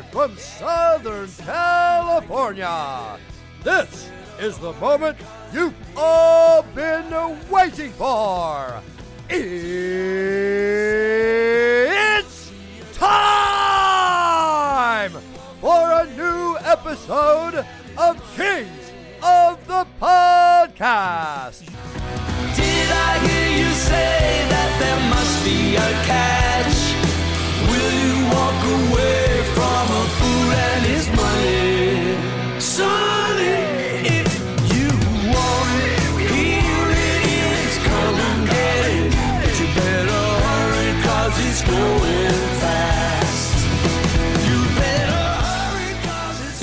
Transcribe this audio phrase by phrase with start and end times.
[0.00, 3.18] Live from Southern California.
[3.62, 5.18] This is the moment
[5.52, 7.10] you've all been
[7.50, 8.80] waiting for.
[9.28, 9.60] It's
[12.94, 13.10] time
[15.60, 17.66] for a new episode
[17.98, 21.66] of Kings of the Podcast.
[22.56, 26.39] Did I hear you say that there must be a catch?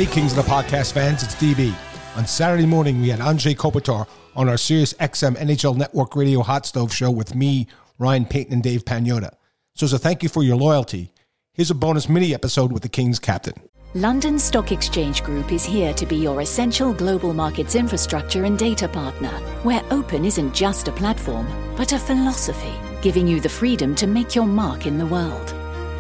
[0.08, 1.74] Kings of the Podcast fans, it's DB.
[2.16, 6.66] On Saturday morning, we had Anže Kopitar on our Sirius XM NHL Network Radio Hot
[6.66, 9.34] Stove show with me, Ryan Payton, and Dave Pagnotta.
[9.76, 11.12] So, as a thank you for your loyalty,
[11.54, 13.56] here's a bonus mini episode with the Kings captain.
[13.94, 18.88] London Stock Exchange Group is here to be your essential global markets infrastructure and data
[18.88, 19.32] partner,
[19.64, 24.36] where open isn't just a platform, but a philosophy, giving you the freedom to make
[24.36, 25.54] your mark in the world.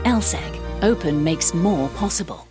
[0.03, 2.46] LSEG, open makes more possible.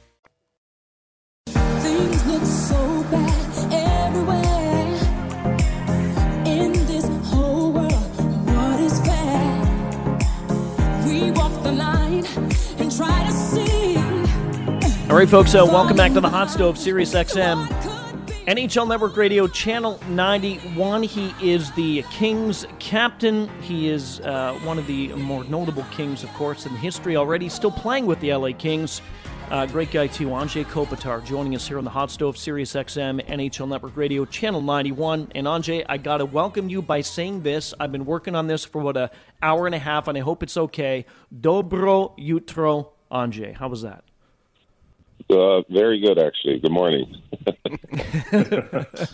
[15.09, 17.67] All right, folks, uh, welcome back to the Hot Stove Sirius XM.
[18.47, 21.05] NHL Network Radio, Channel 91.
[21.05, 23.49] He is the Kings captain.
[23.61, 27.49] He is uh, one of the more notable Kings, of course, in history already.
[27.49, 29.01] Still playing with the LA Kings.
[29.49, 30.27] Uh, great guy, too.
[30.27, 34.61] Anže Kopitar joining us here on the Hot Stove Sirius XM, NHL Network Radio, Channel
[34.61, 35.31] 91.
[35.37, 37.73] And Anže, I got to welcome you by saying this.
[37.79, 40.43] I've been working on this for, what, a hour and a half, and I hope
[40.43, 41.07] it's okay.
[41.33, 43.55] Dobro jutro, Anže.
[43.55, 44.03] How was that?
[45.31, 46.59] Uh, very good, actually.
[46.59, 47.15] Good morning.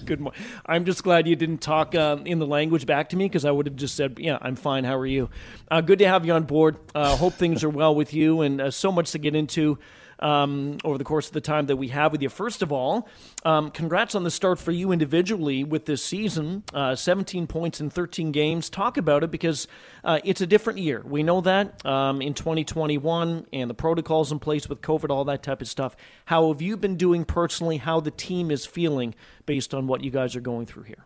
[0.06, 0.40] Good morning.
[0.64, 3.50] I'm just glad you didn't talk um, in the language back to me because I
[3.50, 4.84] would have just said, "Yeah, I'm fine.
[4.84, 5.30] How are you?"
[5.70, 6.76] Uh, good to have you on board.
[6.94, 9.78] Uh, hope things are well with you, and uh, so much to get into
[10.22, 12.28] um, over the course of the time that we have with you.
[12.28, 13.08] First of all,
[13.44, 16.62] um, congrats on the start for you individually with this season.
[16.72, 18.70] Uh, 17 points in 13 games.
[18.70, 19.66] Talk about it because
[20.04, 21.02] uh, it's a different year.
[21.04, 25.42] We know that um, in 2021 and the protocols in place with COVID, all that
[25.42, 25.96] type of stuff.
[26.26, 27.78] How have you been doing personally?
[27.78, 31.04] How the team is feeling based on what you guys are going through here?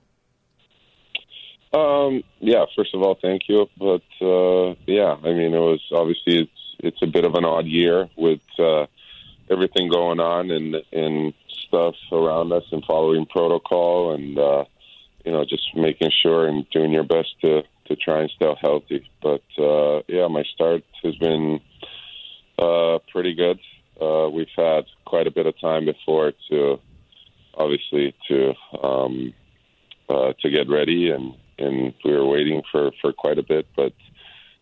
[1.72, 3.66] Um, yeah, first of all, thank you.
[3.78, 7.66] But uh, yeah, I mean, it was obviously it's it's a bit of an odd
[7.66, 8.86] year with uh,
[9.50, 11.34] everything going on and and
[11.68, 14.64] stuff around us and following protocol and uh,
[15.24, 19.08] you know just making sure and doing your best to to try and stay healthy.
[19.22, 21.60] But uh, yeah, my start has been
[22.58, 23.60] uh, pretty good.
[24.00, 26.78] Uh, we've had quite a bit of time before to
[27.56, 28.52] obviously to
[28.82, 29.32] um,
[30.08, 33.92] uh, to get ready and and we were waiting for for quite a bit but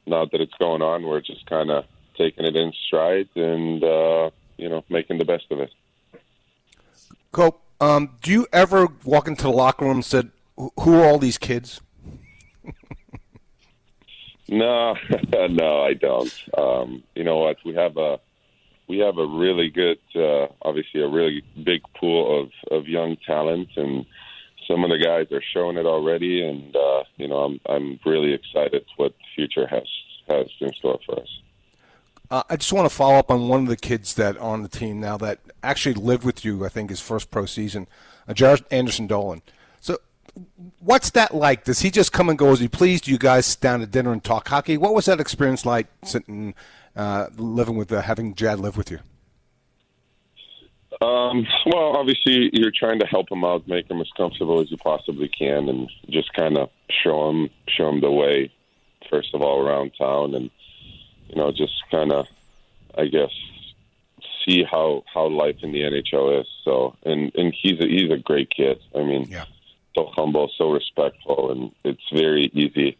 [0.07, 1.85] now that it's going on we're just kind of
[2.17, 5.71] taking it in stride and uh, you know making the best of it
[7.33, 11.19] Cope, um, do you ever walk into the locker room and said, "Who are all
[11.19, 11.81] these kids?"
[14.49, 14.95] no
[15.51, 18.21] no I don't um, you know what we have a
[18.87, 23.71] we have a really good uh, obviously a really big pool of of young talent
[23.77, 24.07] and
[24.69, 28.33] some of the guys are showing it already, and uh, you know I'm I'm really
[28.33, 29.89] excited what the future has
[30.29, 31.29] has in store for us.
[32.35, 34.69] Uh, I just want to follow up on one of the kids that on the
[34.69, 36.67] team now that actually lived with you.
[36.67, 37.87] I think his first pro season,
[38.27, 39.41] uh, Jaret Anderson Dolan.
[39.81, 39.99] So,
[40.81, 41.63] what's that like?
[41.63, 43.03] Does he just come and go as he please?
[43.03, 44.77] Do you guys sit down to dinner and talk hockey?
[44.77, 46.57] What was that experience like sitting,
[46.97, 48.99] uh, living with uh, having Jad live with you?
[51.01, 54.77] Um, well, obviously, you're trying to help him out, make him as comfortable as you
[54.79, 56.69] possibly can, and just kind of
[57.05, 58.51] show him show him the way.
[59.09, 60.51] First of all, around town, and
[61.35, 62.27] you know, just kind of,
[62.97, 63.31] I guess,
[64.47, 66.47] see how how life in the NHL is.
[66.65, 68.79] So, and and he's a, he's a great kid.
[68.95, 69.45] I mean, yeah.
[69.97, 72.97] so humble, so respectful, and it's very easy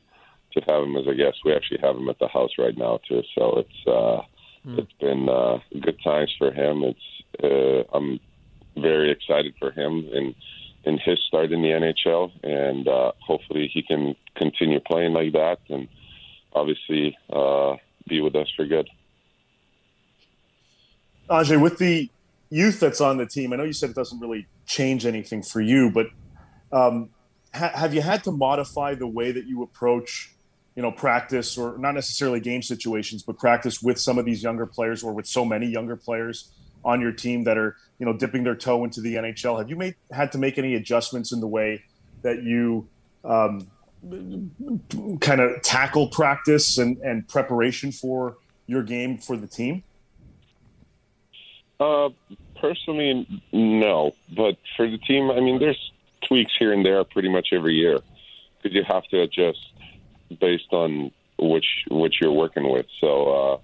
[0.53, 1.39] to have him as a guest.
[1.45, 3.23] We actually have him at the house right now too.
[3.37, 4.23] So it's uh,
[4.67, 6.83] it's been uh, good times for him.
[6.83, 8.19] It's uh, I'm
[8.77, 10.35] very excited for him and
[10.85, 15.61] in his start in the NHL, and uh, hopefully he can continue playing like that,
[15.71, 15.89] and
[16.53, 17.77] obviously uh,
[18.07, 18.89] be with us for good.
[21.29, 22.11] Ajay, with the
[22.51, 25.61] youth that's on the team, I know you said it doesn't really change anything for
[25.61, 26.07] you, but
[26.71, 27.11] um,
[27.55, 30.35] ha- have you had to modify the way that you approach,
[30.77, 34.67] you know, practice or not necessarily game situations, but practice with some of these younger
[34.67, 36.51] players or with so many younger players
[36.85, 39.59] on your team that are, you know, dipping their toe into the NHL?
[39.59, 41.83] Have you made had to make any adjustments in the way
[42.23, 42.87] that you
[43.25, 43.67] um,
[45.21, 48.37] kind of tackle practice and, and preparation for
[48.67, 49.83] your game for the team?
[51.81, 52.11] Uh,
[52.61, 54.13] personally, no.
[54.35, 55.93] But for the team, I mean, there's
[56.27, 57.99] tweaks here and there pretty much every year
[58.63, 59.59] because you have to adjust
[60.41, 62.87] based on which which you're working with.
[63.01, 63.59] So, uh,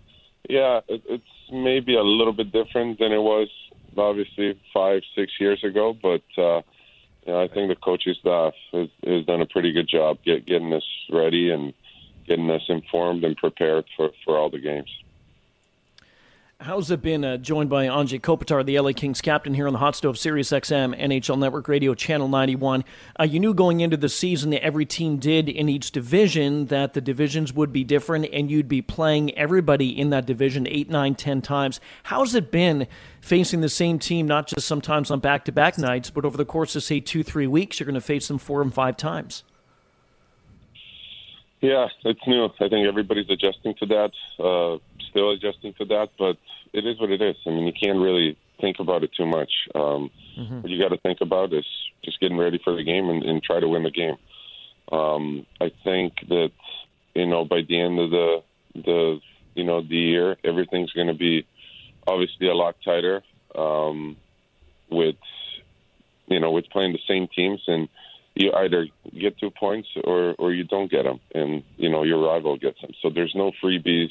[0.49, 3.49] yeah, it, it's maybe a little bit different than it was
[3.97, 5.97] obviously five, six years ago.
[6.01, 6.63] But uh,
[7.27, 10.47] you know, I think the coaching staff has, has done a pretty good job get,
[10.47, 11.73] getting us ready and
[12.27, 14.91] getting us informed and prepared for, for all the games.
[16.63, 19.79] How's it been uh, joined by Anže Kopitar, the LA Kings captain, here on the
[19.79, 22.85] Hot Stove Sirius XM NHL Network Radio Channel 91?
[23.19, 26.93] Uh, you knew going into the season that every team did in each division that
[26.93, 31.15] the divisions would be different and you'd be playing everybody in that division eight, nine,
[31.15, 31.81] ten times.
[32.03, 32.87] How's it been
[33.23, 36.45] facing the same team, not just sometimes on back to back nights, but over the
[36.45, 39.45] course of, say, two, three weeks, you're going to face them four and five times?
[41.63, 42.47] Yeah, it's new.
[42.47, 44.79] I think everybody's adjusting to that, uh,
[45.11, 46.37] still adjusting to that, but
[46.73, 47.37] it is what it is.
[47.47, 49.51] I mean, you can't really think about it too much.
[49.75, 50.11] Um,
[50.41, 50.61] Mm-hmm.
[50.63, 51.67] What you got to think about is
[52.05, 54.17] just getting ready for the game and, and try to win the game.
[54.91, 56.51] Um, I think that
[57.15, 58.43] you know by the end of the
[58.75, 59.21] the
[59.55, 61.47] you know the year, everything's going to be
[62.07, 63.23] obviously a lot tighter
[63.55, 64.17] um,
[64.91, 65.17] with
[66.27, 67.89] you know with playing the same teams and
[68.35, 68.87] you either
[69.19, 72.81] get two points or or you don't get them, and you know your rival gets
[72.81, 72.93] them.
[73.03, 74.11] So there's no freebies,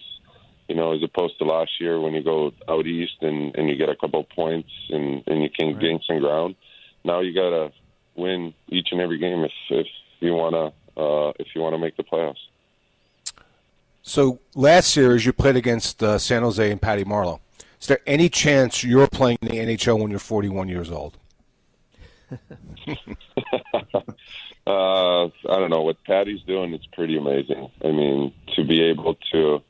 [0.69, 3.75] you know, as opposed to last year when you go out east and and you
[3.75, 6.55] get a couple points and and you can gain some ground.
[7.03, 7.71] Now you got to
[8.15, 9.87] win each and every game if if
[10.19, 12.37] you want to uh, if you want to make the playoffs.
[14.03, 17.39] So last series you played against uh, San Jose and Patty Marleau.
[17.81, 21.17] Is there any chance you're playing in the NHL when you're 41 years old?
[22.31, 22.35] uh,
[24.67, 26.73] I don't know what Patty's doing.
[26.73, 27.71] It's pretty amazing.
[27.83, 29.61] I mean, to be able to,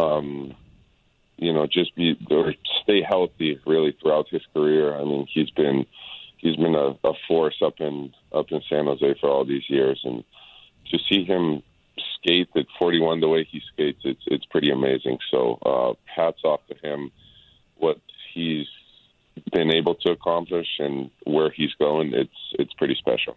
[0.00, 0.54] um,
[1.36, 4.94] you know, just be or stay healthy really throughout his career.
[4.94, 5.86] I mean, he's been
[6.38, 10.00] he's been a, a force up in up in San Jose for all these years,
[10.04, 10.24] and
[10.90, 11.62] to see him
[12.16, 15.18] skate at 41 the way he skates, it's it's pretty amazing.
[15.30, 17.10] So uh, hats off to him.
[17.76, 17.98] What
[18.34, 18.66] he's
[19.52, 23.36] been able to accomplish and where he's going, it's it's pretty special.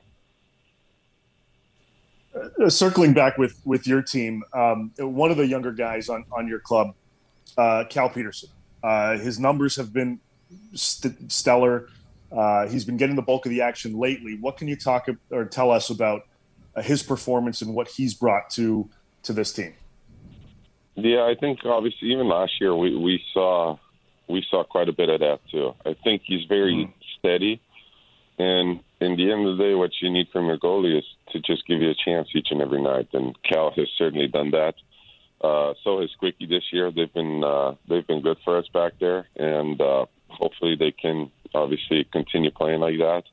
[2.36, 6.48] Uh, circling back with with your team, um, one of the younger guys on on
[6.48, 6.96] your club,
[7.58, 8.50] uh, Cal Petersen.
[8.84, 10.20] Uh, his numbers have been
[10.74, 11.90] st- stellar.
[12.32, 14.38] Uh, he's been getting the bulk of the action lately.
[14.40, 16.24] What can you talk or tell us about
[16.75, 18.90] uh, his performance and what he's brought to
[19.24, 19.74] to this team?
[20.96, 23.78] Yeah, I think obviously even last year we we saw
[24.28, 25.75] we saw quite a bit of that too.
[25.86, 27.62] I think he's very steady,
[28.40, 31.39] and in the end of the day, what you need from your goalie is to
[31.39, 33.10] just give you a chance each and every night.
[33.13, 34.75] And Cal has certainly done that.
[35.41, 36.89] Uh, so has Quickie this year.
[36.91, 41.31] They've been uh, they've been good for us back there, and uh, hopefully they can
[41.53, 43.24] obviously continue playing like that.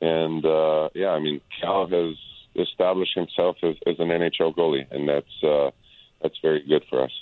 [0.00, 2.16] And uh, yeah, I mean Cal has
[2.56, 5.70] established himself as, as an NHL goalie, and that's uh,
[6.20, 7.12] that's very good for us.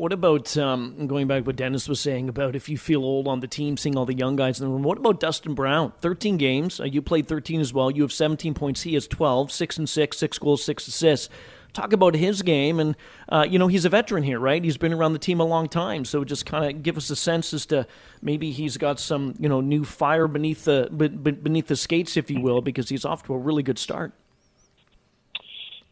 [0.00, 3.28] What about um, going back to what Dennis was saying about if you feel old
[3.28, 4.82] on the team, seeing all the young guys in the room?
[4.82, 5.92] What about Dustin Brown?
[6.00, 6.80] 13 games.
[6.80, 7.90] Uh, you played 13 as well.
[7.90, 8.80] You have 17 points.
[8.80, 11.28] He has 12, 6 and 6, 6 goals, 6 assists.
[11.74, 12.80] Talk about his game.
[12.80, 12.96] And,
[13.28, 14.64] uh, you know, he's a veteran here, right?
[14.64, 16.06] He's been around the team a long time.
[16.06, 17.86] So just kind of give us a sense as to
[18.22, 22.40] maybe he's got some, you know, new fire beneath the, beneath the skates, if you
[22.40, 24.14] will, because he's off to a really good start.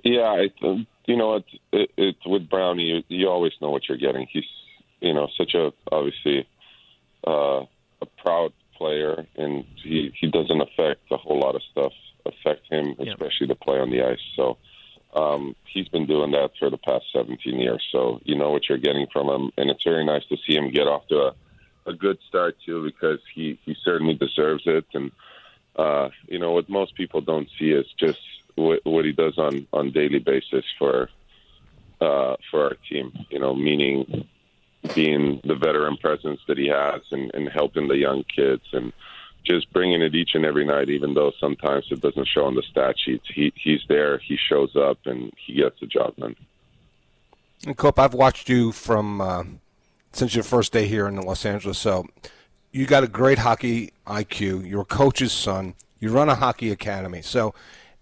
[0.04, 3.88] Yeah, it, um, you know, it's it, it, with Brownie, you, you always know what
[3.88, 4.26] you're getting.
[4.30, 4.44] He's,
[5.00, 6.46] you know, such a obviously
[7.26, 7.64] uh,
[8.00, 11.92] a proud player, and he he doesn't affect a whole lot of stuff
[12.28, 14.18] affect him, especially to play on the ice.
[14.36, 14.58] So
[15.14, 17.82] um, he's been doing that for the past 17 years.
[17.92, 20.70] So you know what you're getting from him, and it's very nice to see him
[20.70, 21.34] get off to a,
[21.86, 24.84] a good start too, because he he certainly deserves it.
[24.94, 25.10] And
[25.76, 28.20] uh, you know what most people don't see is just
[28.58, 31.08] what, what he does on on daily basis for
[32.00, 33.12] uh, for our team.
[33.30, 34.26] You know, meaning
[34.94, 38.92] being the veteran presence that he has and, and helping the young kids and
[39.44, 42.62] just bringing it each and every night, even though sometimes it doesn't show on the
[42.70, 43.26] stat sheets.
[43.34, 46.36] He he's there, he shows up, and he gets the job done.
[47.66, 49.44] And Cope, I've watched you from uh,
[50.12, 51.78] since your first day here in Los Angeles.
[51.78, 52.06] So
[52.72, 54.68] you got a great hockey IQ.
[54.68, 55.74] You're a coach's son.
[55.98, 57.22] You run a hockey academy.
[57.22, 57.54] So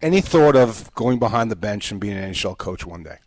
[0.03, 3.19] any thought of going behind the bench and being an NHL coach one day?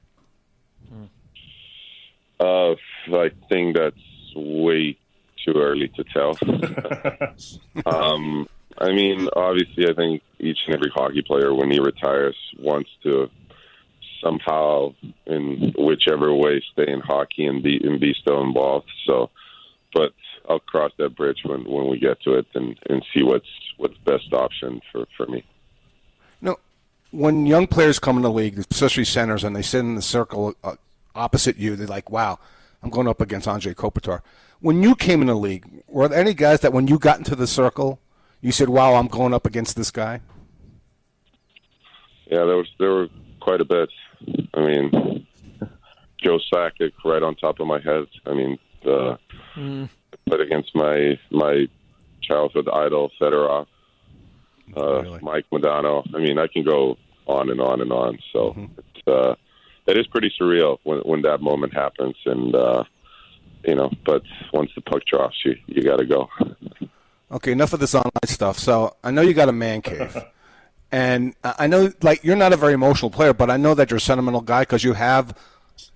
[2.40, 2.72] Uh,
[3.14, 3.98] I think that's
[4.36, 4.98] way
[5.46, 6.38] too early to tell.
[7.86, 8.48] um,
[8.78, 13.30] I mean, obviously, I think each and every hockey player, when he retires, wants to
[14.24, 14.94] somehow,
[15.26, 18.90] in whichever way, stay in hockey and be and be still involved.
[19.06, 19.30] So,
[19.94, 20.14] but
[20.48, 23.98] I'll cross that bridge when when we get to it and and see what's what's
[24.06, 25.44] best option for for me.
[27.12, 30.02] No, when young players come in the league, especially centers, and they sit in the
[30.02, 30.76] circle uh,
[31.16, 32.40] opposite you, they're like, "Wow,
[32.84, 34.22] I'm going up against Andre Kopitar."
[34.62, 37.36] When you came in the league, were there any guys that when you got into
[37.36, 38.00] the circle,
[38.42, 40.22] you said, "Wow, I'm going up against this guy"?
[42.28, 43.08] Yeah, there was there were
[43.40, 43.90] quite a bit.
[44.54, 45.26] I mean,
[46.22, 48.06] Joe Sakic right on top of my head.
[48.26, 49.16] I mean, uh,
[49.56, 49.90] Mm.
[50.28, 51.68] played against my my
[52.22, 53.66] childhood idol Fedorov,
[54.76, 56.04] uh, Mike Modano.
[56.14, 56.98] I mean, I can go
[57.28, 58.20] on and on and on.
[58.34, 59.36] So it's uh,
[59.88, 62.84] it is pretty surreal when when that moment happens, and uh,
[63.66, 63.92] you know.
[64.06, 64.24] But
[64.54, 66.30] once the puck drops, you you got to go.
[67.32, 68.58] Okay, enough of this online stuff.
[68.58, 70.18] So I know you got a man cave,
[70.92, 73.92] and I I know like you're not a very emotional player, but I know that
[73.92, 75.38] you're a sentimental guy because you have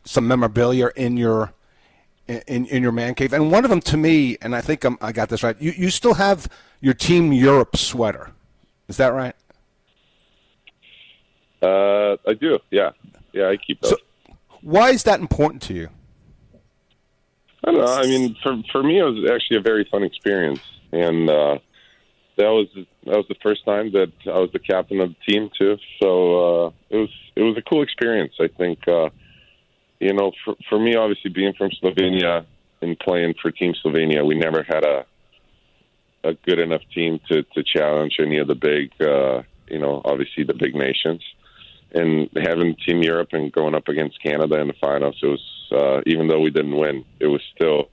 [0.06, 1.54] some memorabilia in your
[2.28, 4.98] in in your man cave, and one of them to me, and I think I'm,
[5.02, 5.60] I got this right.
[5.60, 6.48] You you still have
[6.82, 8.32] your Team Europe sweater,
[8.94, 9.36] is that right?
[11.64, 12.60] Uh, I do.
[12.70, 12.92] Yeah,
[13.32, 13.50] yeah.
[13.50, 13.96] I keep those.
[14.62, 15.90] Why is that important to you?
[17.64, 17.92] I don't know.
[17.92, 21.58] I mean, for for me, it was actually a very fun experience, and uh,
[22.38, 25.50] that was that was the first time that I was the captain of the team
[25.58, 25.78] too.
[26.00, 28.34] So uh, it was it was a cool experience.
[28.40, 29.10] I think uh,
[30.00, 32.46] you know, for for me, obviously being from Slovenia
[32.84, 35.06] and playing for Team Slovenia, we never had a
[36.24, 40.44] a good enough team to to challenge any of the big, uh, you know, obviously
[40.44, 41.22] the big nations.
[41.96, 46.02] And having Team Europe and going up against Canada in the finals, it was uh,
[46.06, 47.90] even though we didn't win, it was still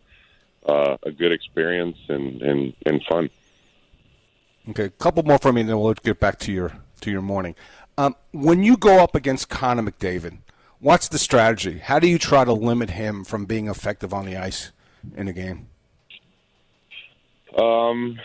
[0.66, 3.30] uh, a good experience and, and, and fun.
[4.68, 7.22] Okay, a couple more from me, and then we'll get back to your to your
[7.22, 7.54] morning.
[7.96, 10.38] Um, when you go up against Connor McDavid,
[10.78, 11.78] what's the strategy?
[11.78, 14.72] How do you try to limit him from being effective on the ice
[15.16, 15.68] in a game?
[17.56, 18.20] Um,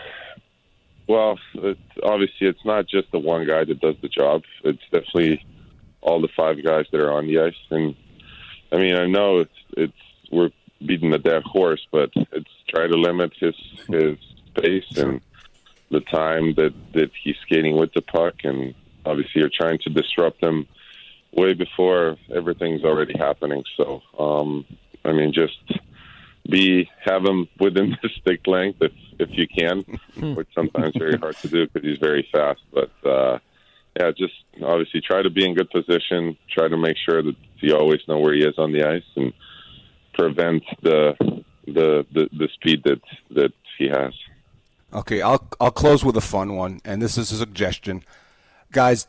[1.08, 4.42] well, it, obviously, it's not just the one guy that does the job.
[4.64, 5.44] It's definitely
[6.00, 7.54] all the five guys that are on the ice.
[7.70, 7.94] And
[8.72, 9.92] I mean, I know it's it's
[10.30, 10.50] we're
[10.84, 13.54] beating the dead horse, but it's try to limit his
[13.88, 14.18] his
[14.48, 15.20] space and
[15.90, 20.42] the time that that he's skating with the puck, and obviously, you're trying to disrupt
[20.42, 20.66] him
[21.32, 23.62] way before everything's already happening.
[23.76, 24.64] So, um,
[25.04, 25.58] I mean, just
[26.46, 29.84] be have him within the stick length if if you can,
[30.34, 32.60] which sometimes very hard to do because he's very fast.
[32.72, 33.38] But uh,
[33.98, 36.36] yeah, just obviously try to be in good position.
[36.50, 39.32] Try to make sure that you always know where he is on the ice and
[40.14, 41.14] prevent the
[41.66, 43.00] the the, the speed that
[43.30, 44.12] that he has.
[44.92, 48.04] Okay, I'll I'll close with a fun one, and this is a suggestion,
[48.72, 49.08] guys.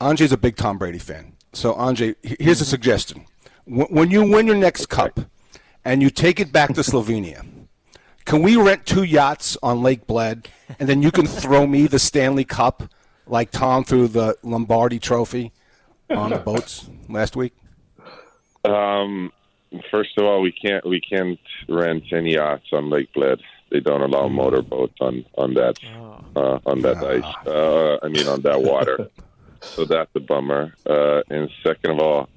[0.00, 3.26] Andre's a big Tom Brady fan, so Andre, here's a suggestion:
[3.64, 5.20] when, when you win your next cup,
[5.84, 7.44] and you take it back to Slovenia,
[8.24, 11.98] can we rent two yachts on Lake Bled, and then you can throw me the
[11.98, 12.84] Stanley Cup
[13.26, 15.52] like Tom threw the Lombardi Trophy
[16.10, 17.54] on the boats last week?
[18.64, 19.32] Um,
[19.90, 23.40] first of all, we can't we can't rent any yachts on Lake Bled.
[23.70, 25.78] They don't allow motorboats on on that
[26.36, 27.46] uh, on that ice.
[27.46, 29.08] Uh, I mean, on that water.
[29.60, 30.74] so that's a bummer.
[30.84, 32.28] Uh, and second of all,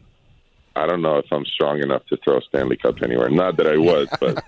[0.76, 3.30] I don't know if I'm strong enough to throw a Stanley Cup anywhere.
[3.30, 4.44] Not that I was, but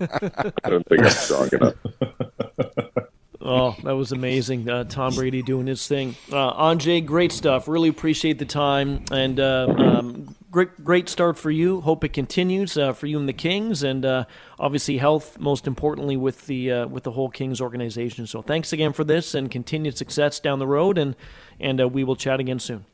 [0.63, 1.75] I don't think I'm strong enough.
[3.47, 4.67] Oh, that was amazing.
[4.67, 6.15] Uh, Tom Brady doing his thing.
[6.31, 7.67] Uh, Anže, great stuff.
[7.67, 11.81] Really appreciate the time and uh, um, great great start for you.
[11.81, 14.25] Hope it continues uh, for you and the Kings, and uh,
[14.57, 18.25] obviously health most importantly with the uh, with the whole Kings organization.
[18.25, 21.15] So thanks again for this, and continued success down the road, and
[21.59, 22.85] and uh, we will chat again soon.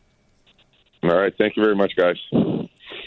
[1.04, 1.34] All right.
[1.38, 2.18] Thank you very much, guys.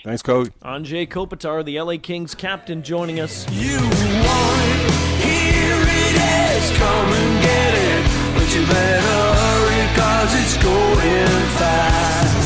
[0.04, 0.50] Thanks, Coach.
[0.62, 3.50] Anže Kopitar, the LA Kings captain, joining us.
[3.50, 4.92] You want it,
[5.24, 8.04] here it is, come and get it,
[8.36, 12.43] but you better hurry cause it's going fast.